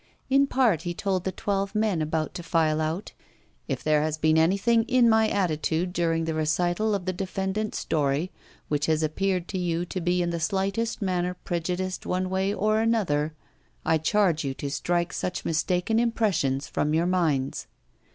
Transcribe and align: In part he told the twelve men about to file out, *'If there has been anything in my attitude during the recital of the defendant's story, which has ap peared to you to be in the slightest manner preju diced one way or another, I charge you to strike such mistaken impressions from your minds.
In 0.31 0.47
part 0.47 0.81
he 0.81 0.95
told 0.95 1.25
the 1.25 1.31
twelve 1.31 1.75
men 1.75 2.01
about 2.01 2.33
to 2.33 2.41
file 2.41 2.81
out, 2.81 3.11
*'If 3.67 3.83
there 3.83 4.01
has 4.01 4.17
been 4.17 4.35
anything 4.35 4.81
in 4.85 5.07
my 5.07 5.29
attitude 5.29 5.93
during 5.93 6.25
the 6.25 6.33
recital 6.33 6.95
of 6.95 7.05
the 7.05 7.13
defendant's 7.13 7.77
story, 7.77 8.31
which 8.67 8.87
has 8.87 9.03
ap 9.03 9.15
peared 9.15 9.47
to 9.49 9.59
you 9.59 9.85
to 9.85 10.01
be 10.01 10.23
in 10.23 10.31
the 10.31 10.39
slightest 10.39 11.03
manner 11.03 11.37
preju 11.45 11.77
diced 11.77 12.07
one 12.07 12.31
way 12.31 12.51
or 12.51 12.79
another, 12.79 13.35
I 13.85 13.99
charge 13.99 14.43
you 14.43 14.55
to 14.55 14.71
strike 14.71 15.13
such 15.13 15.45
mistaken 15.45 15.99
impressions 15.99 16.67
from 16.67 16.95
your 16.95 17.05
minds. 17.05 17.67